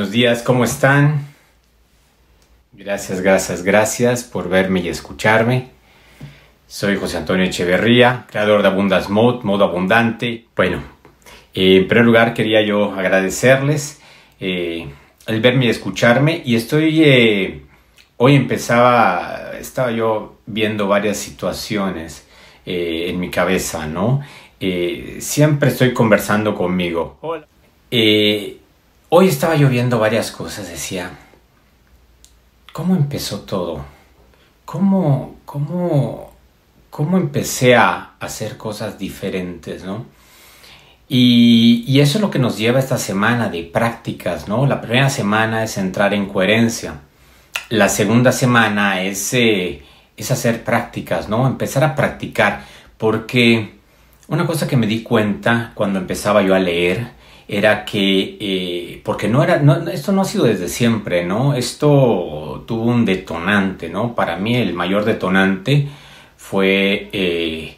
[0.00, 1.26] Buenos días, ¿cómo están?
[2.72, 5.68] Gracias, gracias, gracias por verme y escucharme.
[6.66, 10.46] Soy José Antonio Echeverría, creador de Abundas Mode, Modo Abundante.
[10.56, 10.82] Bueno,
[11.52, 14.00] eh, en primer lugar quería yo agradecerles
[14.40, 14.88] eh,
[15.26, 17.04] el verme y escucharme y estoy...
[17.04, 17.62] Eh,
[18.16, 22.26] hoy empezaba, estaba yo viendo varias situaciones
[22.64, 24.22] en mi cabeza, ¿no?
[25.18, 27.18] siempre estoy conversando conmigo.
[27.20, 27.46] Hola.
[29.10, 31.10] Hoy estaba yo viendo varias cosas, decía,
[32.72, 33.84] ¿cómo empezó todo?
[34.64, 36.32] ¿Cómo, cómo,
[36.90, 40.06] cómo empecé a hacer cosas diferentes, no?
[41.08, 44.64] Y, eso es lo que nos lleva esta semana de prácticas, ¿no?
[44.66, 47.00] La primera semana es entrar en coherencia.
[47.68, 49.82] La segunda semana es, eh,
[50.16, 51.48] es hacer prácticas, ¿no?
[51.48, 52.64] Empezar a practicar.
[52.96, 53.74] Porque
[54.28, 57.19] una cosa que me di cuenta cuando empezaba yo a leer
[57.52, 59.60] era que, eh, porque no era,
[59.92, 61.54] esto no ha sido desde siempre, ¿no?
[61.54, 64.14] Esto tuvo un detonante, ¿no?
[64.14, 65.88] Para mí el mayor detonante
[66.36, 67.74] fue, eh,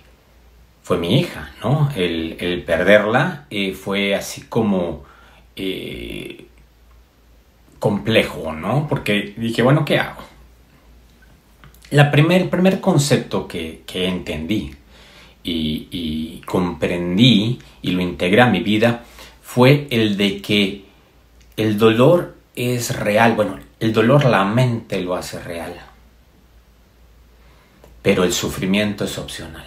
[0.83, 1.91] fue mi hija, ¿no?
[1.97, 5.05] El, perderla eh, fue así como
[7.79, 8.87] complejo, ¿no?
[8.87, 10.21] Porque dije, bueno, ¿qué hago?
[11.93, 14.71] La primer, el primer concepto que, entendí
[15.43, 19.05] y, y comprendí y lo integré a mi vida
[19.55, 20.87] fue el de que
[21.59, 23.35] el dolor es real.
[23.35, 25.79] Bueno, el dolor la mente lo hace real.
[28.01, 29.67] Pero el sufrimiento es opcional.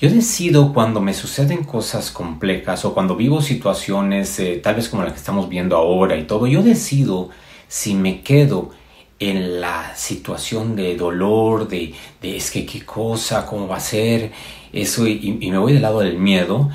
[0.00, 5.02] Yo decido cuando me suceden cosas complejas o cuando vivo situaciones eh, tal vez como
[5.02, 7.28] la que estamos viendo ahora y todo, yo decido
[7.68, 8.70] si me quedo
[9.18, 14.32] en la situación de dolor, de, es que qué cosa, cómo va a ser,
[14.72, 16.70] eso y, y me voy del lado del miedo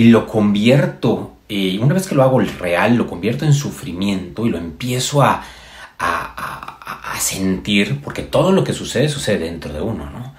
[0.00, 4.48] y lo convierto, y una vez que lo hago real, lo convierto en sufrimiento y
[4.48, 5.42] lo empiezo a,
[5.98, 10.32] a, a, sentir, porque todo lo que sucede sucede dentro de uno, ¿no?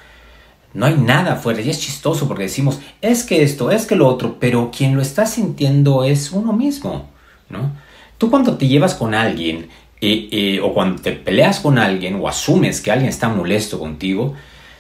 [0.74, 4.08] No hay nada afuera y es chistoso porque decimos, es que esto, es que lo
[4.08, 7.12] otro, pero quien lo está sintiendo es uno mismo,
[7.48, 7.72] ¿no?
[8.18, 9.70] Tú cuando te llevas con alguien
[10.02, 14.34] eh, eh, o cuando te peleas con alguien o asumes que alguien está molesto contigo,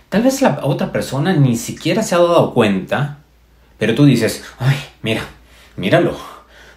[0.09, 3.21] tal vez la otra persona ni siquiera se ha dado cuenta
[3.81, 5.24] pero tú dices, ay, mira,
[5.75, 6.16] míralo,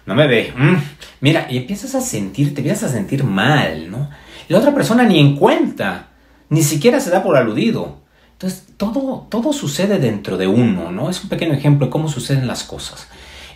[0.07, 0.75] no me ve, mm,
[1.21, 4.09] mira, y empiezas a sentir, te empiezas a sentir mal, ¿no?
[4.47, 6.07] la otra persona ni en cuenta,
[6.49, 7.99] ni siquiera se da por aludido.
[8.31, 11.11] Entonces, todo, todo sucede dentro de uno, ¿no?
[11.11, 13.07] Es un pequeño ejemplo de cómo suceden las cosas.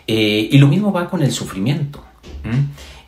[0.06, 2.04] Eh, y lo mismo va con el sufrimiento.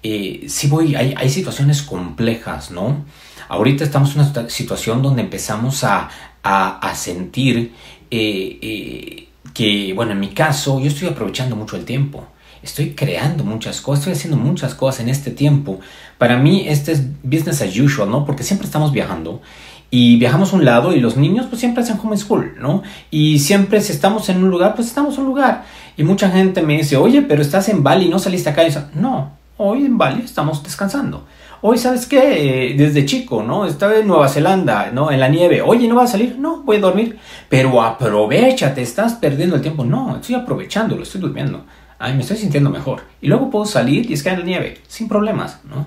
[0.03, 3.05] Eh, si voy, hay, situaciones complejas, ¿no?
[3.49, 6.11] Ahorita estamos en una situación donde empezamos a,
[6.43, 7.73] a, sentir
[8.11, 9.22] eh,
[9.55, 12.27] que, bueno, en mi caso, yo estoy aprovechando mucho el tiempo.
[12.63, 15.81] Estoy creando muchas cosas, estoy haciendo muchas cosas en este tiempo.
[16.17, 18.25] Para mí este es business as usual, ¿no?
[18.25, 19.43] Porque siempre estamos viajando
[19.91, 22.83] y viajamos a un lado y los niños pues siempre hacen homeschool, ¿no?
[23.11, 25.65] Y siempre si estamos en un lugar, pues estamos en un lugar.
[25.97, 28.67] Y mucha gente me dice, oye, pero estás en Bali, no saliste acá.
[28.67, 31.27] Y yo, no, hoy en Bali estamos descansando.
[31.65, 32.75] Hoy, ¿sabes qué?
[32.77, 33.67] Desde chico, ¿no?
[33.67, 35.13] Estaba en Nueva Zelanda, ¿no?
[35.13, 35.63] En la nieve.
[35.63, 36.37] Oye, ¿no vas a salir?
[36.37, 37.21] No, voy a dormir.
[37.49, 39.85] Pero aprovecha, te estás perdiendo el tiempo.
[39.85, 41.65] No, estoy aprovechándolo, estoy durmiendo.
[42.01, 43.03] Ay, me estoy sintiendo mejor.
[43.21, 45.87] Y luego puedo salir y estar en la nieve, sin problemas, ¿no?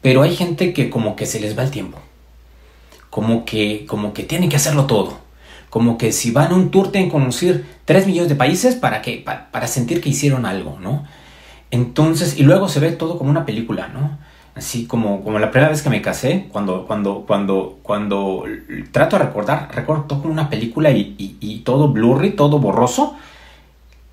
[0.00, 1.98] Pero hay gente que como que se les va el tiempo.
[3.10, 5.18] Como que, como que tienen que hacerlo todo.
[5.70, 9.02] Como que si van a un tour tienen que conocer 3 millones de países para,
[9.02, 11.04] que, para, para sentir que hicieron algo, ¿no?
[11.72, 14.29] Entonces, y luego se ve todo como una película, ¿no?
[14.60, 18.44] Así como, como la primera vez que me casé, cuando, cuando, cuando, cuando
[18.92, 23.16] trato de recordar, recuerdo todo como una película y, todo blurry, todo borroso,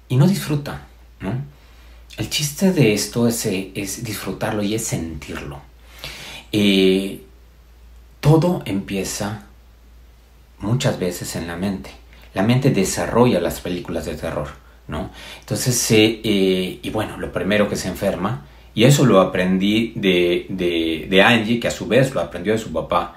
[0.08, 0.88] y no disfruta,
[1.20, 1.34] ¿no?
[2.16, 5.60] El chiste de esto es, es disfrutarlo y es sentirlo.
[6.54, 7.24] Eh,
[8.22, 9.44] todo empieza
[10.60, 11.92] muchas veces en la mente.
[12.34, 14.48] La mente desarrolla las películas de terror,
[14.88, 15.12] ¿no?
[15.42, 18.46] Entonces, eh, eh, y bueno, lo primero que se enferma
[18.78, 20.46] y eso lo aprendí de,
[21.10, 23.16] de, Angie, que a su vez lo aprendió de su papá,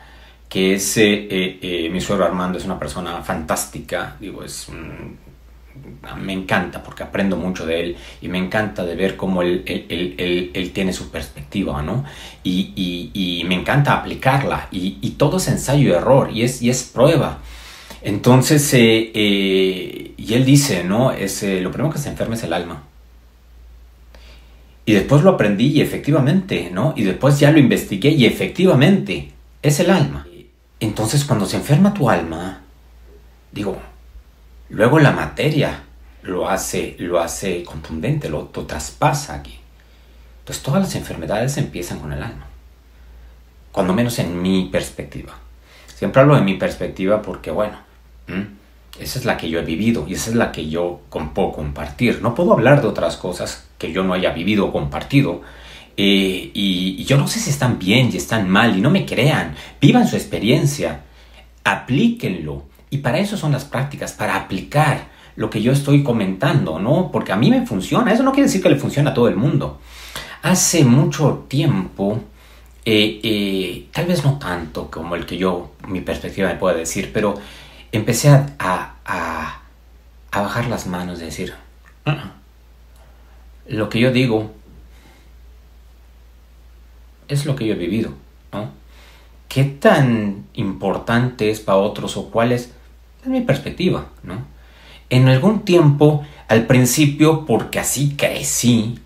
[0.49, 4.69] que es eh, eh, eh, mi suegro Armando, es una persona fantástica, digo, es
[6.17, 10.71] me encanta porque aprendo mucho de él y me encanta de ver cómo él, él,
[10.73, 12.05] tiene su perspectiva, ¿no?
[12.43, 16.71] Y, y, me encanta aplicarla y, y, todo es ensayo y error y es, y
[16.71, 17.41] es prueba.
[18.01, 21.12] Entonces, y él dice, ¿no?
[21.12, 22.85] Es, lo primero que se enferma es el alma.
[24.85, 26.94] Y después lo aprendí y efectivamente, ¿no?
[26.97, 29.32] Y después ya lo investigué y efectivamente
[29.62, 30.27] es el alma.
[30.81, 32.62] Entonces cuando se enferma tu alma,
[33.53, 33.79] digo,
[34.71, 35.85] luego la materia
[36.23, 39.59] lo hace, lo hace contundente, lo, traspasa aquí.
[40.44, 42.47] pues todas las enfermedades empiezan con el alma.
[43.73, 45.35] Cuando menos en mi perspectiva.
[45.94, 47.79] Siempre hablo de mi perspectiva porque, bueno,
[48.99, 51.01] esa es la que yo he vivido y esa es la que yo
[51.35, 52.21] puedo compartir.
[52.23, 55.43] No puedo hablar de otras cosas que yo no haya vivido o compartido.
[55.97, 59.55] Eh, y, yo no sé si están bien y están mal y no me crean.
[59.81, 61.03] Vivan su experiencia,
[61.65, 62.65] aplíquenlo.
[62.91, 67.11] Y para eso son las prácticas, para aplicar lo que yo estoy comentando, ¿no?
[67.13, 68.13] Porque a mí me funciona.
[68.13, 69.79] Eso no quiere decir que le funcione a todo el mundo.
[70.43, 72.21] Hace mucho tiempo,
[72.85, 77.11] eh, eh, tal vez no tanto como el que yo, mi perspectiva me pueda decir,
[77.13, 77.35] pero
[77.93, 79.61] empecé a, a,
[80.33, 81.55] bajar las manos y decir,
[82.07, 82.33] ah,
[83.67, 84.51] lo que yo digo
[87.29, 88.15] es lo que yo he vivido,
[88.53, 88.71] ¿no?
[89.49, 92.73] ¿Qué tan importante es para otros o cuál es?
[93.23, 94.45] Es mi perspectiva, ¿no?
[95.09, 99.01] En algún tiempo, al principio, porque así crecí,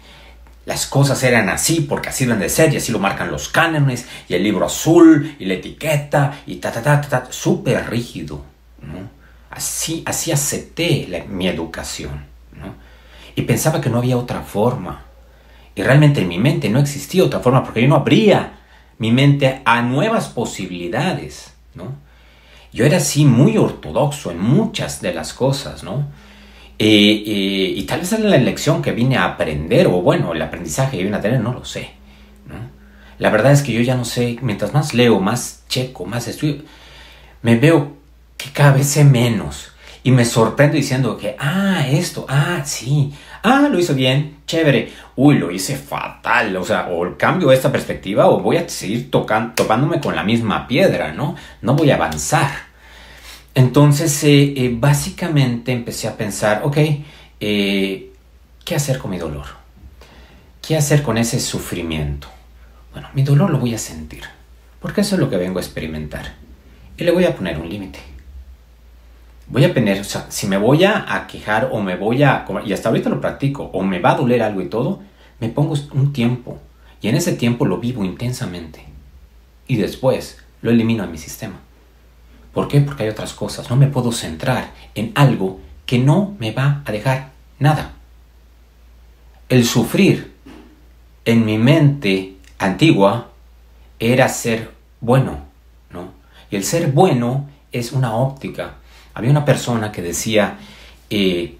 [0.66, 4.06] las cosas eran así porque así deben de ser y así lo marcan los cánones
[4.28, 8.44] y el libro azul y la etiqueta y ta ta ta ta, ta súper rígido,
[9.50, 12.24] Así, así acepté mi educación.
[13.36, 15.04] Y pensaba que no había otra forma.
[15.74, 18.60] Y realmente en mi mente no existía otra forma porque yo no abría
[18.98, 21.96] mi mente a nuevas posibilidades, ¿no?
[22.72, 26.08] Yo era así muy ortodoxo en muchas de las cosas, ¿no?
[26.78, 30.42] Eh, eh, y tal vez era la lección que vine a aprender, o bueno, el
[30.42, 31.90] aprendizaje que vine a tener, no lo sé.
[33.18, 36.62] La verdad es que yo ya no sé, mientras más leo, más checo, más estudio,
[37.42, 37.96] me veo
[38.44, 39.72] que cada vez menos.
[40.02, 43.10] Y me sorprendo diciendo que, ah, esto, ah, sí,
[43.42, 48.26] ah, lo hizo bien, chévere, uy, lo hice fatal, o sea, o cambio esta perspectiva
[48.26, 51.36] o voy a seguir tocando, topándome con la misma piedra, ¿no?
[51.62, 52.50] No voy a avanzar.
[53.54, 56.76] Entonces, eh, eh, básicamente empecé a pensar, ok,
[57.40, 58.12] eh,
[58.62, 59.46] ¿qué hacer con mi dolor?
[60.60, 62.28] ¿Qué hacer con ese sufrimiento?
[62.92, 64.24] Bueno, mi dolor lo voy a sentir,
[64.80, 66.34] porque eso es lo que vengo a experimentar.
[66.98, 68.13] Y le voy a poner un límite.
[69.46, 72.72] Voy a poner, o sea, si me voy a, quejar o me voy a, y
[72.72, 75.02] hasta ahorita lo practico, o me va a doler algo y todo,
[75.40, 76.58] me pongo un tiempo.
[77.00, 78.86] Y en ese tiempo lo vivo intensamente.
[79.66, 81.60] Y después lo elimino a mi sistema.
[82.54, 82.80] ¿Por qué?
[82.80, 83.68] Porque hay otras cosas.
[83.68, 87.92] No me puedo centrar en algo que no me va a dejar nada.
[89.48, 90.32] El sufrir
[91.24, 93.30] en mi mente antigua
[93.98, 94.70] era ser
[95.00, 95.40] bueno,
[95.90, 96.12] ¿no?
[96.50, 98.76] Y el ser bueno es una óptica.
[99.14, 100.58] Había una persona que decía,
[101.08, 101.56] eh,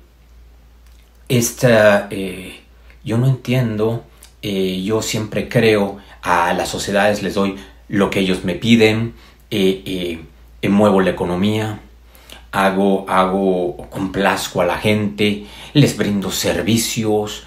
[1.29, 2.61] esta, eh,
[3.05, 4.05] yo no entiendo,
[4.43, 7.55] eh, yo siempre creo, a las sociedades les doy
[7.89, 9.15] lo que ellos me piden,
[10.69, 11.81] muevo la economía,
[12.51, 17.45] hago, hago, complazco a la gente, les brindo servicios,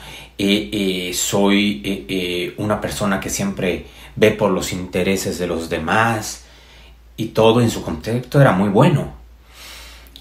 [1.14, 6.46] soy una persona que siempre ve por los intereses de los demás
[7.18, 9.17] y todo en su contexto era muy bueno.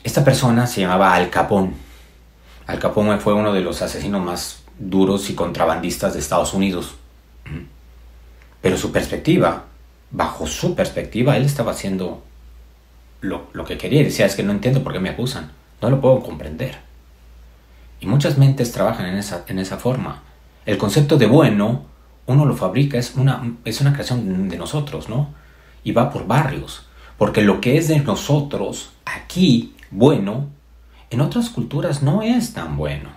[0.07, 1.75] Esta persona se llamaba Al Capón.
[2.69, 6.95] Al Capón fue uno de los asesinos más duros y contrabandistas de Estados Unidos.
[8.63, 9.65] Pero su perspectiva,
[10.13, 12.23] bajo su perspectiva, él estaba haciendo
[13.21, 15.51] lo, que quería decía, es que no entiendo por qué me acusan,
[15.83, 16.79] no lo puedo comprender.
[17.99, 20.23] Y muchas mentes trabajan en esa, en esa forma.
[20.67, 21.83] El concepto de bueno,
[22.27, 25.35] uno lo fabrica, es una, es una creación de nosotros, ¿no?
[25.83, 26.87] Y va por barrios.
[27.19, 30.49] Porque lo que es de nosotros, aquí, bueno,
[31.11, 33.11] en otras culturas no es tan bueno.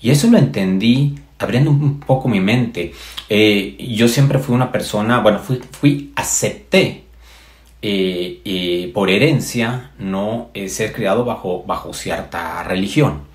[0.00, 2.92] Y eso lo entendí abriendo un poco mi mente.
[3.28, 7.04] Eh, yo siempre fui una persona, bueno, fui, fui acepté
[7.82, 13.26] eh, por herencia no ser criado bajo, bajo cierta religión.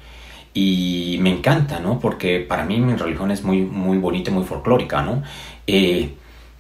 [0.54, 2.00] Y me encanta, ¿no?
[2.00, 5.24] Porque para mí mi religión es muy, muy bonita, muy folclórica, ¿no?
[5.66, 6.14] Eh,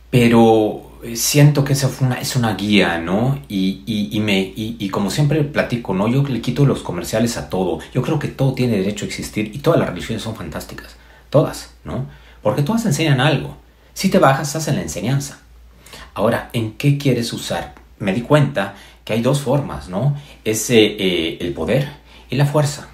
[0.09, 3.39] pero siento que esa fue una, es una guía, ¿no?
[3.47, 6.07] Y, y, me, y, como siempre platico, ¿no?
[6.07, 7.79] Yo le quito los comerciales a todo.
[7.93, 10.95] Yo creo que todo tiene derecho a existir y todas las religiones son fantásticas.
[11.29, 12.05] Todas, ¿no?
[12.41, 13.57] Porque todas enseñan algo.
[13.93, 15.39] Si te bajas, haz la enseñanza.
[16.13, 17.75] Ahora, ¿en qué quieres usar?
[17.99, 20.15] Me di cuenta que hay dos formas, ¿no?
[20.43, 21.89] Es eh, el poder
[22.29, 22.89] y la fuerza.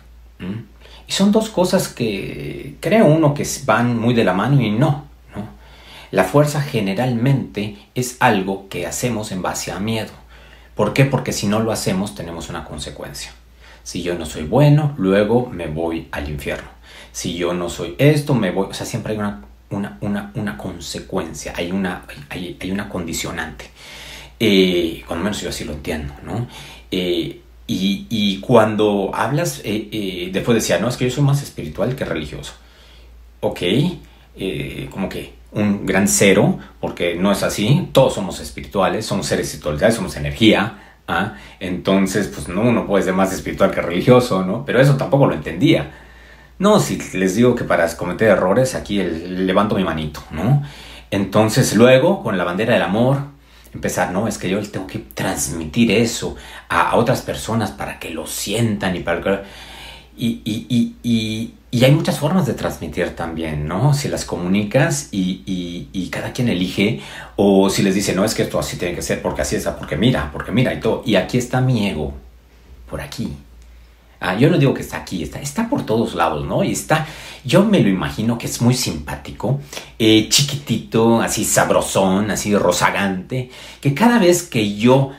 [1.07, 5.07] Y son dos cosas que creo uno que van muy de la mano y no.
[6.11, 10.11] La fuerza generalmente es algo que hacemos en base a miedo.
[10.75, 11.05] ¿Por qué?
[11.05, 13.31] Porque si no lo hacemos tenemos una consecuencia.
[13.83, 16.69] Si yo no soy bueno, luego me voy al infierno.
[17.11, 18.67] Si yo no soy esto, me voy...
[18.69, 23.69] O sea, siempre hay una, una, una, una consecuencia, hay una, hay, hay una condicionante.
[24.39, 26.47] Eh, cuando menos yo así lo entiendo, ¿no?
[26.91, 32.05] Eh, y, cuando hablas, eh, después decía, no, es que yo soy más espiritual que
[32.05, 32.53] religioso.
[33.41, 33.61] Ok,
[34.39, 39.53] eh, como que un gran cero, porque no es así, todos somos espirituales, somos seres
[39.53, 41.35] espirituales, somos energía, ¿ah?
[41.59, 44.65] entonces pues no, uno puede ser más espiritual que religioso, ¿no?
[44.65, 45.91] Pero eso tampoco lo entendía.
[46.59, 50.63] No, si les digo que para cometer errores, aquí levanto mi manito, ¿no?
[51.11, 53.19] Entonces luego, con la bandera del amor,
[53.73, 56.35] empezar, no, es que yo tengo que transmitir eso
[56.67, 59.39] a, otras personas para que lo sientan y para que...
[60.19, 60.41] Y,
[61.03, 63.93] y, hay muchas formas de transmitir también, ¿no?
[63.93, 67.01] Si las comunicas y, cada quien elige,
[67.35, 69.67] o si les dice, no, es que esto así tiene que ser porque así es,
[69.67, 71.03] porque mira, porque mira y todo.
[71.05, 72.13] Y aquí está mi ego,
[72.89, 73.33] por aquí.
[74.19, 76.63] Ah, yo no digo que está aquí, está, está por todos lados, ¿no?
[76.63, 77.05] Y está,
[77.45, 79.59] yo me lo imagino que es muy simpático,
[79.99, 85.11] eh, chiquitito, así sabrosón, así rozagante, que cada vez que yo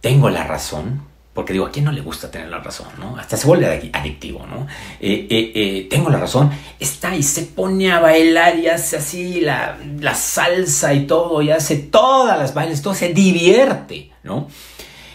[0.00, 1.02] tengo la razón,
[1.36, 3.16] porque digo, ¿a quién no le gusta tener la razón, no?
[3.18, 4.66] Hasta se vuelve adictivo, ¿no?
[4.98, 6.50] Eh, eh, tengo la razón,
[6.80, 9.76] está y se pone a bailar y hace así la,
[10.14, 14.48] salsa y todo, y hace todas las bailes, todo se divierte, ¿no?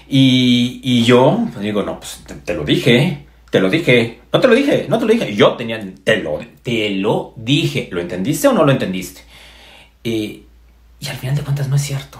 [0.08, 4.20] Y, yo pues digo, no, pues te lo dije, te lo dije.
[4.32, 5.36] No te lo dije, no te lo dije.
[5.36, 7.90] Yo tenía, te lo, te lo dije.
[7.92, 9.22] ¿Lo entendiste o no lo entendiste?
[10.04, 10.46] y
[11.10, 12.20] al final de cuentas no es cierto.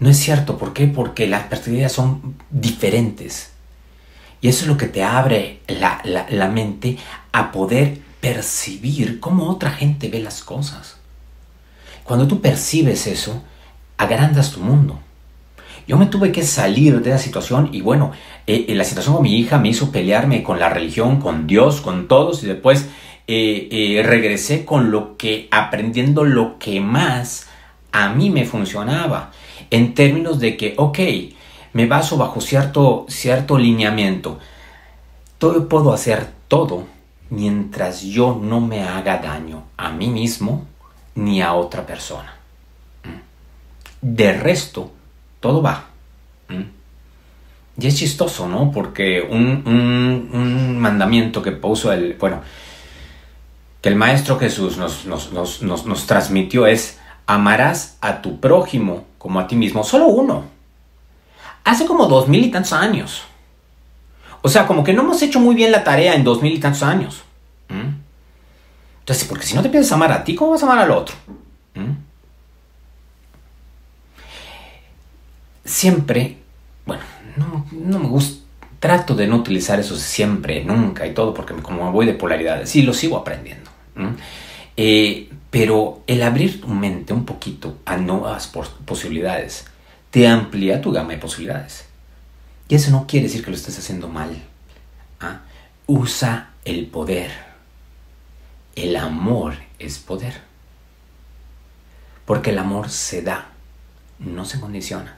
[0.00, 0.58] No es cierto.
[0.58, 0.86] ¿Por qué?
[0.86, 3.52] Porque las perspectivas son diferentes.
[4.40, 6.96] Y eso es lo que te abre la, la mente
[7.32, 10.96] a poder percibir cómo otra gente ve las cosas.
[12.04, 13.42] Cuando tú percibes eso,
[13.96, 15.00] agrandas tu mundo.
[15.88, 18.12] Yo me tuve que salir de la situación y bueno,
[18.46, 21.80] eh, eh, la situación con mi hija me hizo pelearme con la religión, con Dios,
[21.80, 22.88] con todos y después
[23.26, 27.48] eh, regresé con lo que, aprendiendo lo que más
[27.90, 29.32] a mí me funcionaba
[29.70, 30.98] en términos de que, ok,
[31.72, 34.38] me baso bajo cierto, cierto lineamiento.
[35.38, 36.86] Todo puedo hacer todo
[37.30, 40.66] mientras yo no me haga daño a mí mismo
[41.14, 42.34] ni a otra persona.
[43.04, 43.18] ¿Mm?
[44.00, 44.92] De resto,
[45.40, 45.86] todo va.
[46.48, 46.78] ¿Mm?
[47.80, 48.72] Y es chistoso, ¿no?
[48.72, 49.62] Porque un,
[50.32, 52.40] un, mandamiento que puso el, bueno,
[53.80, 56.97] que el Maestro Jesús nos, nos, nos, nos, transmitió es,
[57.28, 60.46] amarás a tu prójimo como a ti mismo, solo uno.
[61.62, 63.22] Hace como dos mil y tantos años.
[64.42, 66.58] O sea, como que no hemos hecho muy bien la tarea en dos mil y
[66.58, 67.22] tantos años.
[67.68, 67.94] ¿Mm?
[69.00, 71.14] Entonces, porque si no te piensas amar a ti, ¿cómo vas a amar al otro?
[71.74, 72.08] ¿Mm?
[75.68, 76.38] siempre,
[76.86, 77.02] bueno,
[77.36, 78.44] no, me gusta,
[78.80, 82.82] trato de no utilizar eso siempre, nunca y todo, porque como voy de polaridades, sí,
[82.82, 83.70] lo sigo aprendiendo.
[84.76, 88.52] Eh, pero el abrir tu mente un poquito a nuevas
[88.84, 89.66] posibilidades
[90.10, 91.86] te amplía tu gama de posibilidades.
[92.68, 94.42] Y eso no quiere decir que lo estés haciendo mal.
[95.20, 95.40] ¿ah?
[95.86, 97.32] Usa el poder.
[98.76, 100.40] El amor es poder.
[102.26, 103.52] Porque el amor se da,
[104.18, 105.16] no se condiciona.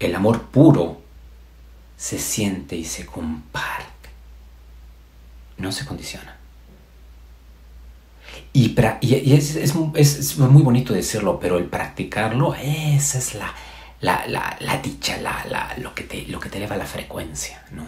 [0.00, 1.00] El amor puro
[1.96, 4.10] se siente y se comparte.
[5.58, 6.36] No se condiciona.
[8.52, 8.74] Y,
[9.34, 9.74] es,
[10.38, 13.54] muy bonito decirlo, pero el practicarlo, esa es la,
[14.00, 15.18] la, dicha,
[15.78, 17.62] lo, que te, lo que te eleva la frecuencia.
[17.72, 17.86] ¿no?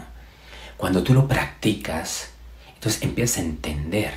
[0.77, 2.29] Cuando tú lo practicas,
[2.75, 4.13] entonces empiezas a entender.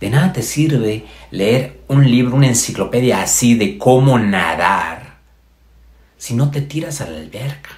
[0.00, 5.08] De nada te sirve leer un libro, una enciclopedia así de cómo nadar
[6.18, 7.70] si no te tiras a la alberca?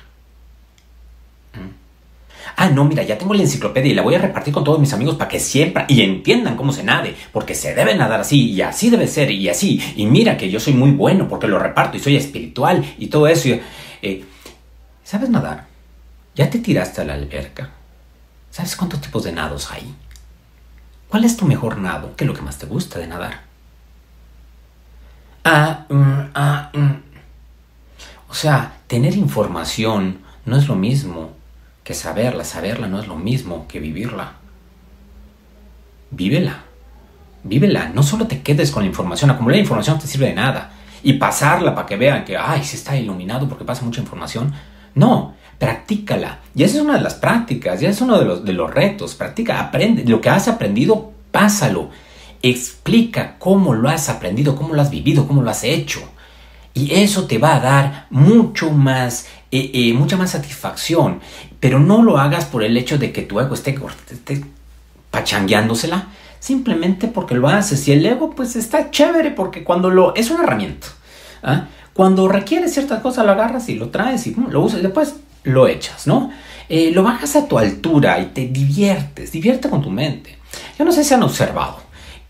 [1.52, 1.79] ¿Mm?
[2.56, 4.92] Ah, no, mira, ya tengo la enciclopedia y la voy a repartir con todos mis
[4.92, 8.62] amigos para que siempre y entiendan cómo se nade, porque se debe nadar así y
[8.62, 9.80] así debe ser y así.
[9.96, 13.26] Y mira que yo soy muy bueno porque lo reparto y soy espiritual y todo
[13.28, 13.48] eso.
[14.02, 14.24] Eh,
[15.04, 15.66] ¿Sabes nadar?
[16.34, 17.70] ¿Ya te tiraste a la alberca?
[18.50, 19.94] ¿Sabes cuántos tipos de nados hay?
[21.08, 22.14] ¿Cuál es tu mejor nado?
[22.16, 23.40] ¿Qué es lo que más te gusta de nadar?
[25.44, 26.90] Ah, mm, ah, mm.
[28.28, 31.32] O sea, tener información no es lo mismo
[31.90, 32.44] que saberla.
[32.44, 34.34] Saberla no es lo mismo que vivirla.
[36.12, 36.60] Vívela.
[37.42, 37.90] Vívela.
[37.92, 39.28] No solo te quedes con la información.
[39.28, 40.70] Acumular información no te sirve de nada.
[41.02, 44.54] Y pasarla para que vean que, ay, se está iluminado porque pasa mucha información.
[44.94, 46.38] No, practícala.
[46.54, 49.16] Y esa es una de las prácticas, ya es uno de los, de los retos.
[49.16, 50.04] Practica, aprende.
[50.04, 51.90] Lo que has aprendido, pásalo.
[52.40, 56.08] Explica cómo lo has aprendido, cómo lo has vivido, cómo lo has hecho.
[56.72, 61.20] Y eso te va a dar mucho más, eh, eh, mucha más satisfacción.
[61.58, 63.78] Pero no lo hagas por el hecho de que tu ego esté,
[64.10, 64.44] esté
[65.10, 66.08] pachangueándosela.
[66.38, 67.86] Simplemente porque lo haces.
[67.88, 70.14] Y el ego pues está chévere porque cuando lo...
[70.14, 70.86] Es una herramienta.
[71.42, 71.66] ¿ah?
[71.92, 75.66] Cuando requiere ciertas cosas lo agarras y lo traes y lo usas y después lo
[75.68, 76.30] echas, ¿no?
[76.70, 80.38] eh, lo bajas a tu altura y te diviertes, divierte con tu mente.
[80.78, 81.80] Yo no sé si han observado,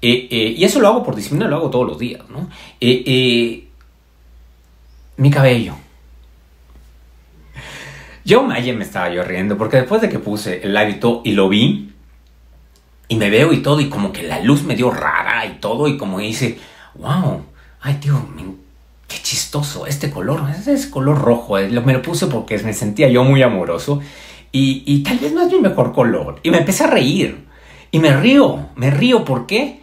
[0.00, 2.48] eh, eh, y eso lo hago por disciplina, lo hago todos los días, ¿no?
[5.18, 5.74] mi cabello.
[8.24, 11.48] Yo ayer me estaba yo riendo porque después de que puse el hábito y lo
[11.48, 11.90] vi,
[13.10, 15.88] y me veo y todo, y como que la luz me dio rara y todo,
[15.88, 16.58] y como dice,
[16.94, 17.42] wow,
[17.80, 18.24] ay tío,
[19.08, 23.42] qué chistoso, este color, es color rojo, me lo puse porque me sentía yo muy
[23.42, 24.00] amoroso,
[24.52, 27.46] y, y tal vez no es mi mejor color, y me empecé a reír,
[27.90, 29.80] y me río, me río, ¿por qué?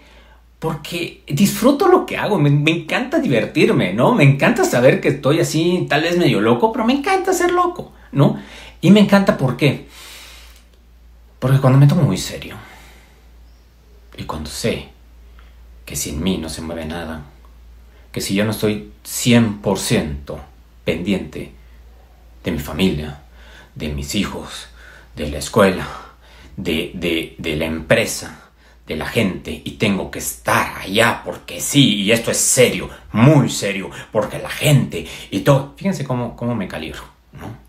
[0.60, 4.16] Porque disfruto lo que hago, me, me, encanta divertirme, ¿no?
[4.16, 7.92] Me encanta saber que estoy así, tal vez medio loco, pero me encanta ser loco,
[8.12, 8.42] ¿no?
[8.82, 9.88] Y me encanta ¿por qué?
[11.40, 12.58] Porque cuando me tomo muy serio,
[14.18, 14.90] y cuando sé
[15.86, 17.24] que sin mí no se mueve nada,
[18.12, 20.40] que si yo no estoy 100%
[20.84, 21.52] pendiente
[22.44, 23.22] de mi familia,
[23.76, 24.68] de mis hijos,
[25.16, 25.88] de la escuela,
[26.56, 28.50] de, de, la empresa,
[28.88, 33.50] de la gente y tengo que estar allá porque sí, y esto es serio, muy
[33.50, 35.74] serio, porque la gente y todo.
[35.78, 37.67] Fíjense cómo, cómo me calibro, ¿no?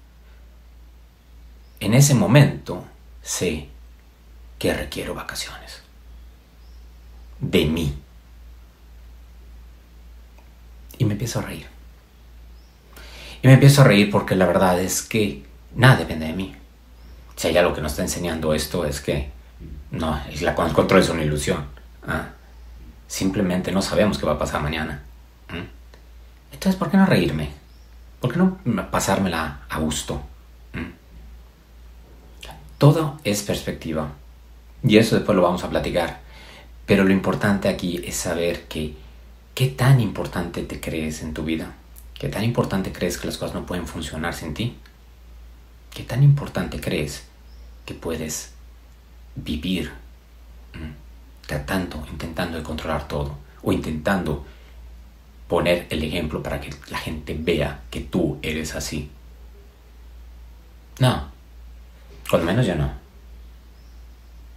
[1.81, 2.85] En ese momento
[3.23, 3.69] sé
[4.59, 5.83] que requiero vacaciones.
[7.41, 7.95] De mí.
[10.99, 11.67] Y me empiezo a reír.
[13.43, 15.45] Y me empiezo a reír porque la verdad es que
[15.77, 16.57] nada depende de mí.
[17.37, 19.31] Si hay algo que nos está enseñando esto es que
[19.93, 21.67] no, el control es una ilusión.
[22.07, 22.31] ¿ah?
[23.07, 25.05] Simplemente no sabemos qué va a pasar mañana.
[26.51, 27.51] Entonces, ¿por qué no reírme?
[28.21, 30.21] ¿Por qué no pasármela a gusto?
[32.79, 34.13] Todo es perspectiva.
[34.85, 36.21] Y eso después lo vamos a platicar.
[36.87, 38.95] Pero lo importante aquí es saber que
[39.55, 41.75] qué tan importante te crees en tu vida.
[42.15, 44.77] ¿Qué tan importante crees que las cosas no pueden funcionar sin ti?
[45.93, 47.27] ¿Qué tan importante crees
[47.85, 48.53] que puedes
[49.35, 49.93] vivir
[51.47, 54.47] tratando, intentando de controlar todo o intentando
[55.49, 59.11] poner el ejemplo para que la gente vea que tú eres así?
[61.01, 61.31] No,
[62.29, 62.91] con menos yo no.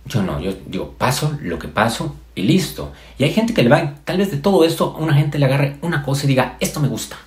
[0.05, 2.91] Yo no, yo digo, paso lo que paso y listo.
[3.17, 5.45] Y hay gente que le va, tal vez de todo esto, a una gente le
[5.45, 7.17] agarre una cosa y diga, esto me gusta.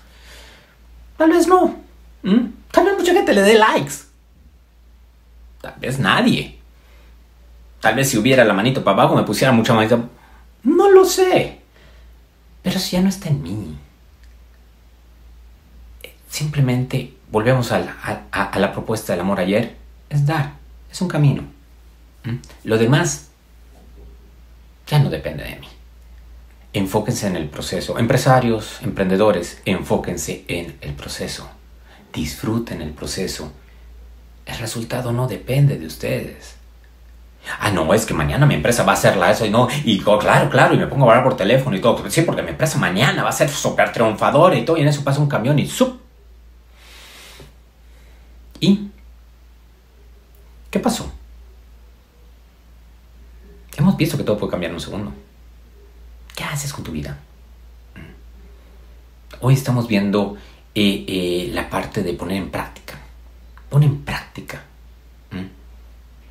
[1.16, 1.76] Tal vez no.
[2.70, 3.94] Tal vez mucha gente le dé likes.
[5.60, 6.58] Tal vez nadie.
[7.80, 9.98] Tal vez si hubiera la manito para abajo me pusiera mucha manita.
[10.64, 11.60] No lo sé.
[12.62, 13.78] Pero si ya no está en mí.
[16.28, 19.83] Simplemente volvemos a la, a la propuesta del amor ayer.
[20.08, 20.54] Es dar.
[20.90, 21.44] Es un camino.
[22.64, 23.28] Lo demás
[24.86, 25.68] ya no depende de mí.
[26.72, 27.98] Enfóquense en el proceso.
[27.98, 31.48] Empresarios, emprendedores, enfóquense en el proceso.
[32.12, 33.52] Disfruten el proceso.
[34.46, 36.56] El resultado no depende de ustedes.
[37.60, 40.48] Ah, no, es que mañana mi empresa va a hacerla eso y no, y claro,
[40.48, 42.08] claro, y me pongo a hablar por teléfono y todo.
[42.10, 45.04] Sí, porque mi empresa mañana va a ser súper triunfadora y todo, y en eso
[45.04, 46.00] pasa un camión y ¡sup!
[48.60, 48.88] ¿Y?
[50.74, 51.08] ¿Qué pasó?
[53.76, 55.12] Hemos visto que todo puede cambiar en un segundo.
[56.34, 57.16] ¿Qué haces con tu vida?
[59.38, 60.36] Hoy estamos viendo
[60.74, 62.98] eh, eh, la parte de poner en práctica.
[63.70, 64.64] Pon en práctica.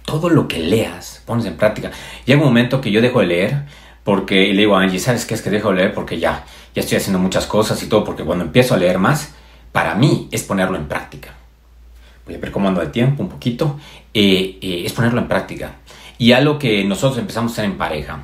[0.03, 1.91] Todo lo que leas, pones en práctica.
[2.25, 3.63] Llega un momento que yo dejo de leer
[4.03, 5.93] porque le digo a Angie, ¿sabes qué es que dejo de leer?
[5.93, 6.43] Porque ya,
[6.75, 9.35] ya estoy haciendo muchas cosas y todo, porque cuando empiezo a leer más,
[9.71, 11.33] para mí es ponerlo en práctica.
[12.25, 13.79] Voy a ver cómo ando de tiempo un poquito.
[14.13, 15.75] Eh, es ponerlo en práctica.
[16.17, 18.23] Y algo que nosotros empezamos a hacer en pareja,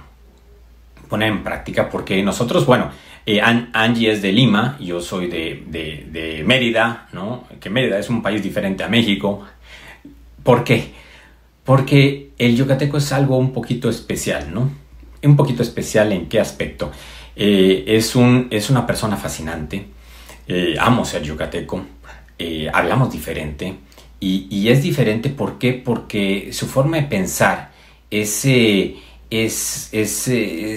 [1.10, 2.92] poner en práctica, porque nosotros, bueno,
[3.26, 7.46] eh, Angie es de Lima, yo soy de, de, Mérida, ¿no?
[7.60, 9.44] Que Mérida es un país diferente a México.
[10.44, 10.94] ¿Por qué?
[11.64, 14.72] Porque el yucateco es algo un poquito especial, ¿no?
[15.22, 16.92] Un poquito especial en qué aspecto.
[17.36, 19.88] Eh, es, un, es una persona fascinante,
[20.48, 21.86] eh, amo ser yucateco,
[22.72, 23.76] hablamos diferente
[24.20, 25.74] y, y, es diferente ¿por qué?
[25.74, 27.72] porque su forma de pensar
[28.12, 28.96] ese,
[29.30, 29.90] es,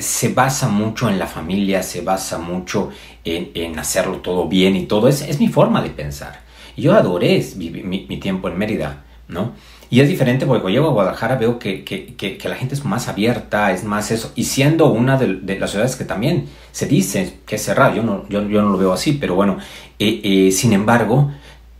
[0.00, 2.90] se basa mucho en la familia, se basa mucho
[3.24, 5.08] en, hacerlo todo bien y todo.
[5.08, 6.40] Es, es mi forma de pensar.
[6.76, 9.52] Yo adoré mi, tiempo en Mérida, ¿no?
[9.90, 13.08] Y es diferente porque cuando llego a Guadalajara veo que, que, la gente es más
[13.08, 14.32] abierta, es más eso.
[14.34, 18.26] Y siendo una de, las ciudades que también se dice que es cerrada, yo no,
[18.30, 19.58] yo, no lo veo así, pero bueno,
[19.98, 21.30] eh, eh, sin embargo,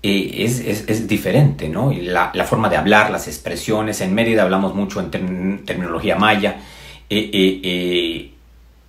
[0.05, 1.93] eh, es, es, diferente, ¿no?
[1.93, 4.01] La, la, forma de hablar, las expresiones.
[4.01, 6.57] En Mérida hablamos mucho en terminología maya.
[7.09, 8.33] Eh, eh,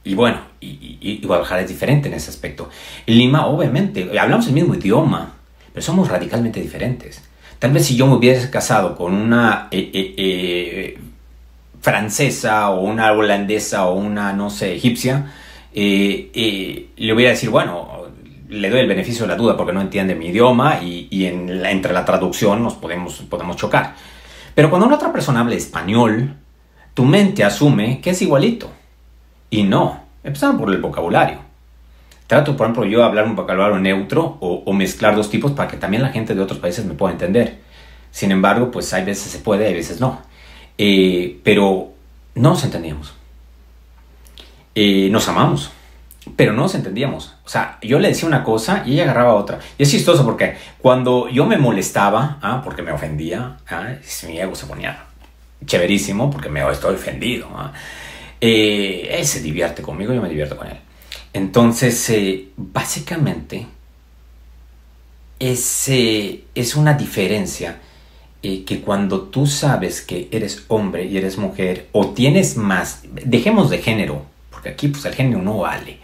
[0.05, 2.67] y bueno, y, Guadalajara es diferente en ese aspecto.
[3.05, 5.35] Lima, obviamente, hablamos el mismo idioma,
[5.71, 7.21] pero somos radicalmente diferentes.
[7.59, 9.69] Tal vez si yo me hubiese casado con una
[11.79, 15.31] francesa o una holandesa o una, no sé, egipcia,
[15.75, 17.82] le voy a decir, bueno,
[18.53, 22.05] le doy el beneficio de la duda porque no entiende mi idioma y, entre la
[22.05, 23.95] traducción nos podemos, chocar.
[24.53, 26.35] Pero cuando una otra persona habla español,
[26.93, 28.69] tu mente asume que es igualito.
[29.49, 31.39] Y no, empezando por el vocabulario.
[32.27, 36.03] Trato, por ejemplo, yo hablar un vocabulario neutro o, mezclar dos tipos para que también
[36.03, 37.59] la gente de otros países me pueda entender.
[38.11, 40.21] Sin embargo, pues hay veces se puede, hay veces no.
[40.77, 41.91] Eh, pero
[42.35, 43.13] no nos entendíamos.
[44.75, 45.71] Eh, nos amamos,
[46.35, 47.35] pero no nos entendíamos.
[47.45, 49.59] O sea, yo le decía una cosa y ella agarraba otra.
[49.77, 52.61] Y es chistoso porque cuando yo me molestaba, ¿ah?
[52.63, 53.89] porque me ofendía, ¿ah?
[54.27, 55.05] mi ego se ponía
[55.65, 57.47] chéverísimo porque me estoy ofendido.
[57.53, 57.73] ¿ah?
[58.39, 60.77] Eh, él se divierte conmigo, yo me divierto con él.
[61.33, 63.65] Entonces, eh, básicamente,
[65.39, 67.79] es, es una diferencia
[68.41, 73.69] eh, que cuando tú sabes que eres hombre y eres mujer, o tienes más, dejemos
[73.69, 74.25] de género,
[74.69, 75.99] aquí pues el género no vale,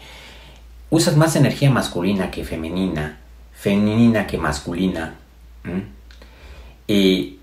[0.90, 3.18] usas más energía masculina que femenina,
[3.52, 5.14] femenina que masculina,
[6.86, 7.38] y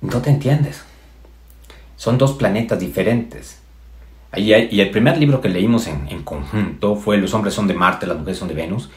[0.00, 0.82] no te entiendes.
[1.96, 3.60] Son dos planetas diferentes.
[4.36, 8.16] Y el primer libro que leímos en, conjunto fue Los hombres son de Marte, las
[8.16, 8.90] mujeres son de Venus.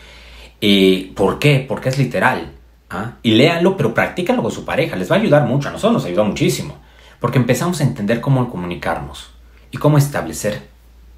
[0.61, 1.65] Eh, ¿Por qué?
[1.67, 2.53] Porque es literal.
[2.89, 3.17] ¿ah?
[3.23, 4.95] Y léanlo, pero practícanlo con su pareja.
[4.95, 5.69] Les va a ayudar mucho.
[5.69, 6.77] A nosotros nos ayudó muchísimo.
[7.19, 9.31] Porque empezamos a entender cómo comunicarnos
[9.71, 10.72] y cómo establecer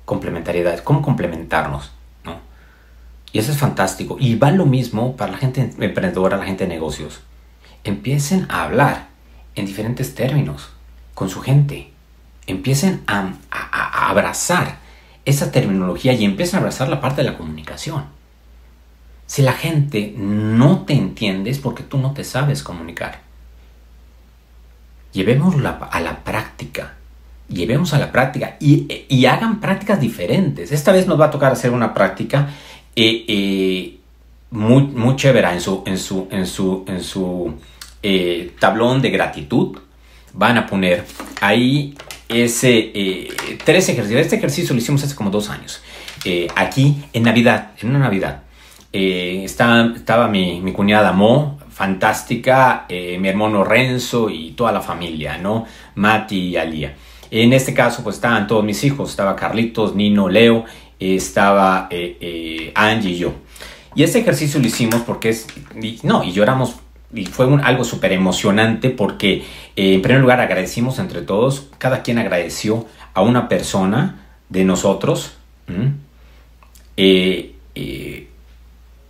[0.05, 1.91] complementariedad, cómo complementarnos.
[2.23, 2.37] ¿no?
[3.31, 4.17] Y eso es fantástico.
[4.19, 7.21] Y va lo mismo para la gente emprendedora, la gente de negocios.
[7.83, 9.07] Empiecen a hablar
[9.55, 10.69] en diferentes términos
[11.13, 11.91] con su gente
[12.47, 13.33] empiecen a,
[14.09, 14.77] abrazar
[15.25, 18.05] esa terminología y empiecen a abrazar la parte de la comunicación.
[19.25, 23.21] Si la gente no te entiende es porque tú no te sabes comunicar.
[25.13, 26.93] Llevémoslo a la práctica.
[27.47, 30.71] Llevemos a la práctica y, hagan prácticas diferentes.
[30.71, 32.49] Esta vez nos va a tocar hacer una práctica
[32.95, 33.97] eh, eh,
[34.49, 37.53] muy, muy chévere en su, en su, en su, en su
[38.01, 39.77] eh, tablón de gratitud.
[40.33, 41.05] Van a poner
[41.39, 41.95] ahí
[42.27, 42.91] ese,
[43.63, 44.21] tres ejercicios.
[44.21, 45.81] Este ejercicio lo hicimos hace como dos años.
[46.55, 48.41] Aquí en Navidad, en una Navidad.
[48.91, 55.65] Eh, estaba, mi, mi, cuñada Mo, fantástica, mi hermano Renzo y toda la familia, ¿no?
[55.93, 56.95] Mati y Alía.
[57.31, 60.65] En este caso, pues estaban todos mis hijos, estaba Carlitos, Nino, Leo,
[60.99, 61.89] estaba
[62.75, 63.33] Angie y yo.
[63.95, 65.47] Y este ejercicio lo hicimos porque es,
[66.03, 66.75] no, y lloramos
[67.15, 69.43] y fue algo súper emocionante porque
[69.75, 75.37] eh, en primer lugar agradecimos entre todos, cada quien agradeció a una persona de nosotros,
[76.97, 78.24] eh, eh,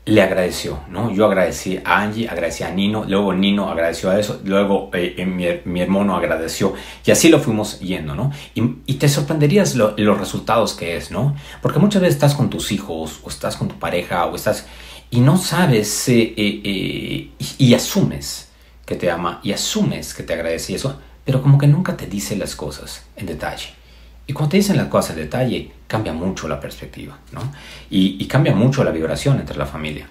[0.06, 1.12] le agradeció, ¿no?
[1.12, 4.92] Yo agradecí a Angie, agradecí a Nino, luego Nino agradeció a eso, luego
[5.26, 8.32] mi, hermano agradeció y así lo fuimos yendo, ¿no?
[8.54, 11.36] Y, te sorprenderías los resultados que es, ¿no?
[11.62, 14.68] Porque muchas veces estás con tus hijos o estás con tu pareja o estás
[15.10, 18.50] y no sabes eh, eh, eh, y, asumes
[18.86, 22.06] que te ama y asumes que te agradece y eso, pero como que nunca te
[22.06, 23.70] dice las cosas en detalle.
[24.28, 27.42] Y cuando te dicen las cosas en detalle, cambia mucho la perspectiva, ¿no?
[27.90, 30.08] Y, cambia mucho la vibración entre la familia.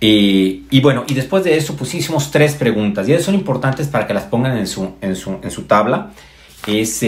[0.00, 4.24] y bueno, y después de eso pusimos tres preguntas, y son importantes para que las
[4.24, 6.10] pongan en su, en su, en su tabla.
[6.66, 7.04] Es,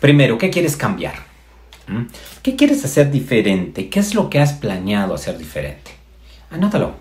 [0.00, 1.14] primero, ¿qué quieres cambiar?
[1.86, 2.04] ¿Mm?
[2.42, 3.88] ¿Qué quieres hacer diferente?
[3.88, 6.00] ¿Qué es lo que has planeado hacer diferente?
[6.50, 6.94] anótalo,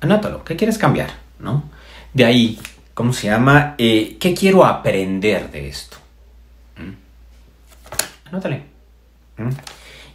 [0.00, 1.10] anótalo, ¿qué quieres cambiar?
[1.38, 1.64] ¿No?
[2.12, 2.58] De ahí,
[2.94, 3.74] ¿cómo se llama?
[3.78, 5.96] Eh, ¿Qué quiero aprender de esto?
[8.30, 8.62] Anótale.
[9.36, 9.50] ¿Mm?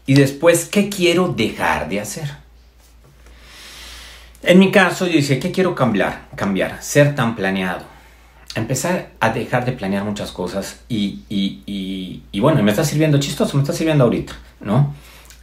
[0.08, 2.30] Y después, ¿qué quiero dejar de hacer?
[4.43, 6.28] En mi caso, yo decía, ¿qué quiero cambiar?
[6.36, 7.84] Cambiar, ser tan planeado.
[8.54, 13.58] Empezar a dejar de planear muchas cosas y, y, y, bueno, me está sirviendo chistoso,
[13.58, 14.93] me está sirviendo ahorita, ¿no?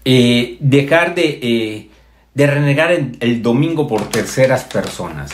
[0.05, 1.91] Eh, dejar de, eh,
[2.35, 5.33] de renegar el, domingo por terceras personas.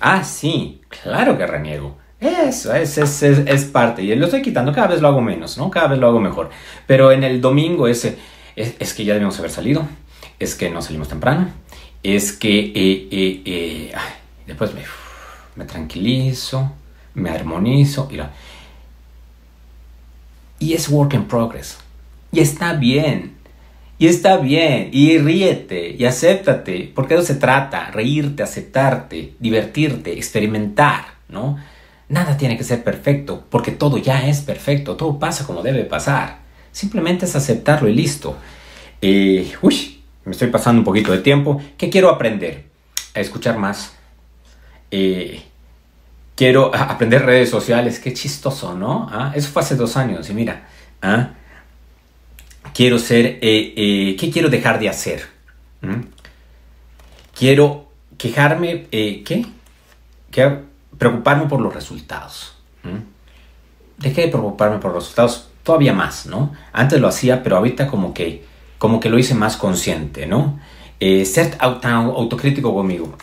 [0.00, 1.98] Ah, sí, claro que reniego.
[2.18, 4.02] Eso es, es, es, parte.
[4.02, 5.70] Y lo estoy quitando, cada vez lo hago menos, ¿no?
[5.70, 6.50] Cada vez lo hago mejor.
[6.86, 8.16] Pero en el domingo ese,
[8.56, 9.86] es, que ya debemos haber salido.
[10.38, 11.50] Es que no salimos temprano.
[12.02, 13.92] Es que eh, eh, eh,
[14.46, 14.72] después
[15.54, 16.72] me, tranquilizo,
[17.14, 18.08] me armonizo.
[20.58, 21.78] Y es work in progress.
[22.32, 23.36] Y está bien.
[23.98, 30.12] Y está bien, y ríete, y acéptate, porque de eso se trata, reírte, aceptarte, divertirte,
[30.12, 31.56] experimentar, ¿no?
[32.08, 36.38] Nada tiene que ser perfecto, porque todo ya es perfecto, todo pasa como debe pasar.
[36.72, 38.36] Simplemente es aceptarlo y listo.
[39.02, 41.60] Eh, uy, me estoy pasando un poquito de tiempo.
[41.76, 42.66] ¿Qué quiero aprender?
[43.14, 43.94] A escuchar más.
[44.90, 45.42] Eh,
[46.36, 49.08] quiero aprender redes sociales, qué chistoso, ¿no?
[49.10, 49.32] ¿Ah?
[49.34, 50.68] Eso fue hace dos años y mira,
[51.02, 51.30] ¿ah?
[52.72, 55.26] quiero ser, eh, eh, ¿qué quiero dejar de hacer?
[55.80, 56.02] ¿Mm?
[57.36, 57.88] Quiero
[58.18, 59.46] quejarme, eh, ¿qué?
[60.98, 62.56] Preocuparme por los resultados.
[62.82, 62.98] ¿Mm?
[63.98, 66.52] Dejé de preocuparme por los resultados todavía más, ¿no?
[66.72, 68.44] Antes lo hacía, pero ahorita como que,
[68.78, 70.58] como que lo hice más consciente, ¿no?
[70.98, 73.16] ser autocrítico conmigo.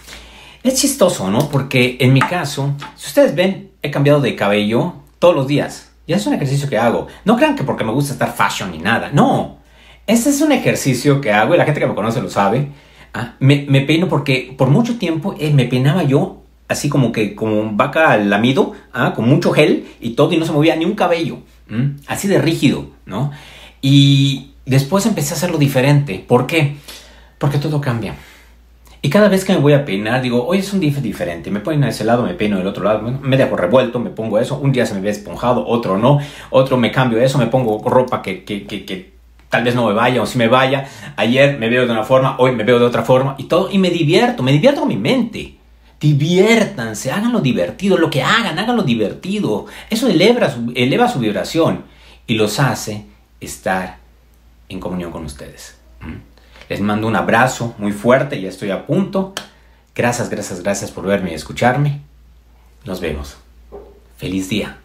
[0.62, 1.50] Es chistoso, ¿no?
[1.50, 5.92] Porque en mi caso, si ustedes ven, he cambiado de cabello todos los días.
[6.06, 7.08] Y es un ejercicio que hago.
[7.26, 9.10] No crean que porque me gusta estar fashion ni nada.
[9.14, 9.58] No.
[10.06, 12.70] Ese es un ejercicio que hago y la gente que me conoce lo sabe.
[13.14, 17.36] Ah, me, me, peino porque por mucho tiempo eh, me peinaba yo así como que
[17.36, 20.96] como vaca lamido, ah, con mucho gel y todo y no se movía ni un
[20.96, 21.40] cabello.
[22.06, 23.32] Así de rígido, ¿no?
[23.82, 26.24] Y después empecé a hacerlo diferente.
[26.28, 26.76] ¿Por qué?
[27.40, 28.16] Porque todo cambia.
[29.02, 31.52] Y cada vez que me voy a peinar, digo, hoy es un día diferente.
[31.52, 34.40] Me ponen a ese lado, me peino del otro lado, me dejo revuelto, me pongo
[34.40, 34.58] eso.
[34.58, 36.20] Un día se me ve esponjado, otro no.
[36.52, 39.14] Otro me cambio eso, me pongo ropa que, que, que, que
[39.50, 40.88] tal vez no me vaya o si me vaya.
[41.18, 43.70] Ayer me veo de una forma, hoy me veo de otra forma y todo.
[43.70, 45.58] Y me divierto, me divierto con mi mente.
[46.04, 49.68] Diviértanse, háganlo divertido, lo que hagan, háganlo divertido.
[49.90, 51.86] Eso eleva su, eleva su vibración
[52.28, 53.06] y los hace
[53.40, 54.00] estar
[54.68, 55.78] en comunión con ustedes.
[56.02, 56.16] ¿Mm?
[56.68, 59.34] Les mando un abrazo muy fuerte, ya estoy a punto.
[59.96, 62.02] Gracias, gracias, gracias por verme y escucharme.
[62.84, 63.38] Nos vemos.
[64.18, 64.83] Feliz día.